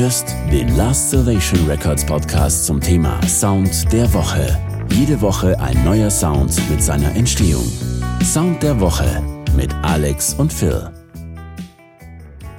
[0.00, 4.58] hörst den Last Salvation Records Podcast zum Thema Sound der Woche.
[4.94, 7.70] Jede Woche ein neuer Sound mit seiner Entstehung.
[8.24, 9.22] Sound der Woche
[9.54, 10.90] mit Alex und Phil.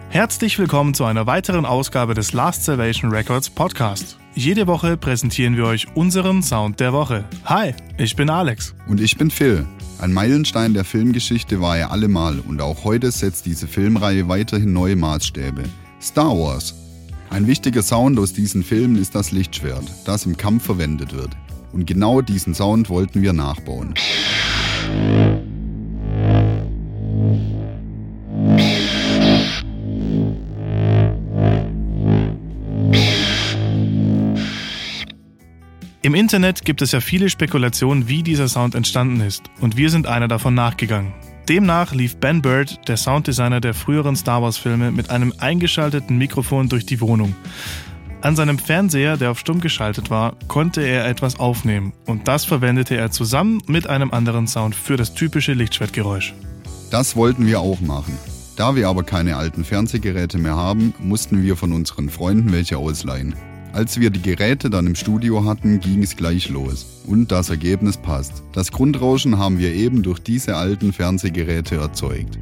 [0.10, 4.20] Herzlich willkommen zu einer weiteren Ausgabe des Last Salvation Records Podcast.
[4.36, 7.26] Jede Woche präsentieren wir euch unseren Sound der Woche.
[7.46, 8.76] Hi, ich bin Alex.
[8.88, 9.66] Und ich bin Phil.
[9.98, 14.96] Ein Meilenstein der Filmgeschichte war er allemal und auch heute setzt diese Filmreihe weiterhin neue
[14.96, 15.64] Maßstäbe.
[16.00, 16.81] Star Wars.
[17.32, 21.30] Ein wichtiger Sound aus diesen Filmen ist das Lichtschwert, das im Kampf verwendet wird.
[21.72, 23.94] Und genau diesen Sound wollten wir nachbauen.
[36.02, 40.06] Im Internet gibt es ja viele Spekulationen, wie dieser Sound entstanden ist, und wir sind
[40.06, 41.14] einer davon nachgegangen.
[41.52, 46.86] Demnach lief Ben Bird, der Sounddesigner der früheren Star Wars-Filme, mit einem eingeschalteten Mikrofon durch
[46.86, 47.36] die Wohnung.
[48.22, 52.96] An seinem Fernseher, der auf stumm geschaltet war, konnte er etwas aufnehmen und das verwendete
[52.96, 56.34] er zusammen mit einem anderen Sound für das typische Lichtschwertgeräusch.
[56.90, 58.18] Das wollten wir auch machen.
[58.56, 63.36] Da wir aber keine alten Fernsehgeräte mehr haben, mussten wir von unseren Freunden welche ausleihen.
[63.74, 67.04] Als wir die Geräte dann im Studio hatten, ging es gleich los.
[67.08, 68.44] Und das Ergebnis passt.
[68.52, 72.38] Das Grundrauschen haben wir eben durch diese alten Fernsehgeräte erzeugt.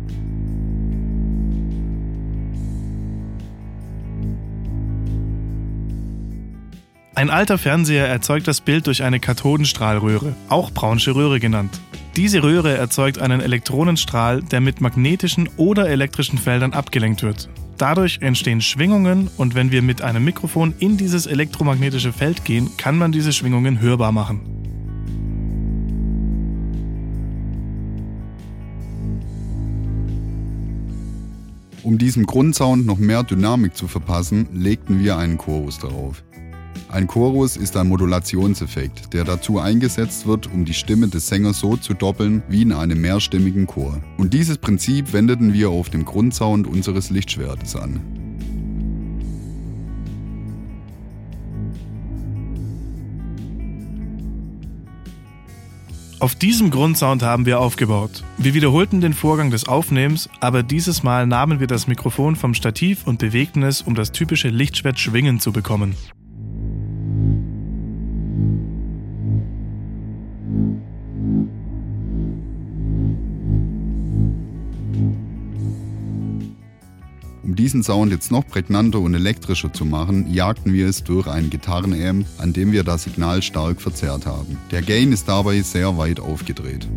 [7.14, 11.80] Ein alter Fernseher erzeugt das Bild durch eine Kathodenstrahlröhre, auch Braunsche Röhre genannt.
[12.16, 17.50] Diese Röhre erzeugt einen Elektronenstrahl, der mit magnetischen oder elektrischen Feldern abgelenkt wird.
[17.80, 22.98] Dadurch entstehen Schwingungen und wenn wir mit einem Mikrofon in dieses elektromagnetische Feld gehen, kann
[22.98, 24.42] man diese Schwingungen hörbar machen.
[31.84, 36.22] Um diesem Grundsound noch mehr Dynamik zu verpassen, legten wir einen Chorus darauf.
[36.92, 41.78] Ein Chorus ist ein Modulationseffekt, der dazu eingesetzt wird, um die Stimme des Sängers so
[41.78, 44.02] zu doppeln wie in einem mehrstimmigen Chor.
[44.18, 48.02] Und dieses Prinzip wendeten wir auf dem Grundsound unseres Lichtschwertes an.
[56.20, 58.24] Auf diesem Grundsound haben wir aufgebaut.
[58.40, 63.06] Wir wiederholten den Vorgang des Aufnehmens, aber dieses Mal nahmen wir das Mikrofon vom Stativ
[63.06, 65.96] und bewegten es, um das typische Lichtschwert schwingen zu bekommen.
[77.42, 81.50] Um diesen Sound jetzt noch prägnanter und elektrischer zu machen, jagten wir es durch einen
[81.50, 84.58] Gitarrenamp, an dem wir das Signal stark verzerrt haben.
[84.72, 86.88] Der Gain ist dabei sehr weit aufgedreht.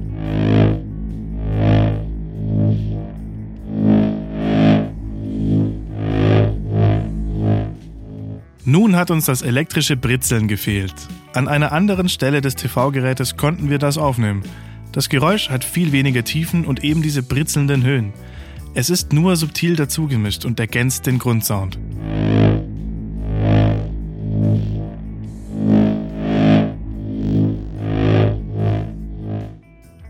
[8.64, 10.94] Nun hat uns das elektrische Britzeln gefehlt.
[11.34, 14.42] An einer anderen Stelle des TV-Gerätes konnten wir das aufnehmen.
[14.92, 18.12] Das Geräusch hat viel weniger Tiefen und eben diese britzelnden Höhen.
[18.74, 21.78] Es ist nur subtil dazugemischt und ergänzt den Grundsound.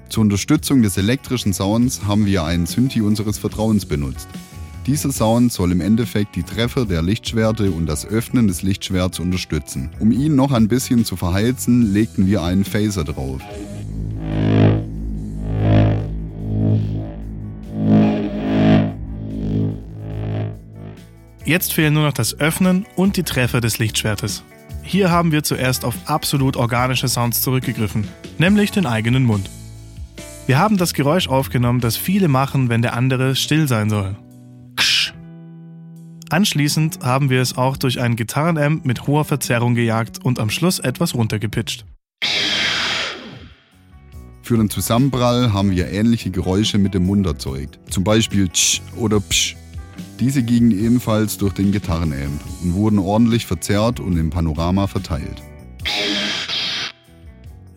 [0.09, 4.29] Zur Unterstützung des elektrischen Sounds haben wir einen Synthi unseres Vertrauens benutzt.
[4.87, 9.91] Dieser Sound soll im Endeffekt die Treffer der Lichtschwerte und das Öffnen des Lichtschwerts unterstützen.
[9.99, 13.41] Um ihn noch ein bisschen zu verheizen, legten wir einen Phaser drauf.
[21.45, 24.45] Jetzt fehlen nur noch das Öffnen und die Treffer des Lichtschwertes.
[24.85, 28.07] Hier haben wir zuerst auf absolut organische Sounds zurückgegriffen,
[28.39, 29.51] nämlich den eigenen Mund.
[30.47, 34.17] Wir haben das Geräusch aufgenommen, das viele machen, wenn der andere still sein soll.
[34.77, 35.15] Ksch.
[36.31, 40.79] Anschließend haben wir es auch durch einen Gitarrenamp mit hoher Verzerrung gejagt und am Schluss
[40.79, 41.85] etwas runtergepitcht.
[44.43, 49.21] Für den Zusammenprall haben wir ähnliche Geräusche mit dem Mund erzeugt, zum Beispiel tsch oder
[49.21, 49.57] psch.
[50.23, 55.43] Diese gingen ebenfalls durch den Gitarrenamp und wurden ordentlich verzerrt und im Panorama verteilt.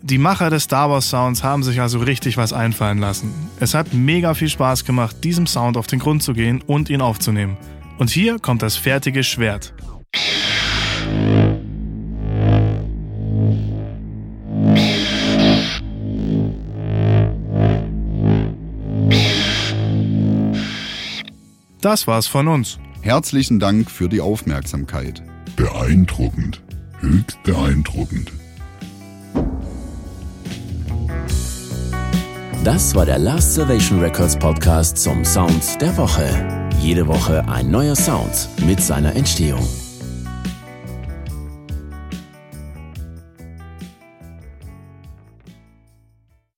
[0.03, 3.33] Die Macher des Star Wars Sounds haben sich also richtig was einfallen lassen.
[3.59, 7.01] Es hat mega viel Spaß gemacht, diesem Sound auf den Grund zu gehen und ihn
[7.01, 7.57] aufzunehmen.
[7.97, 9.73] Und hier kommt das fertige Schwert.
[21.85, 22.79] Das war's von uns.
[23.01, 25.21] Herzlichen Dank für die Aufmerksamkeit.
[25.55, 26.59] Beeindruckend.
[26.99, 28.31] Höchst beeindruckend.
[32.63, 36.27] Das war der Last Salvation Records Podcast zum Sound der Woche.
[36.81, 39.67] Jede Woche ein neuer Sound mit seiner Entstehung.